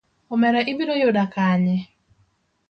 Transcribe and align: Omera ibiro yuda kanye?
Omera 0.33 0.59
ibiro 0.71 0.93
yuda 1.01 1.23
kanye? 1.33 1.75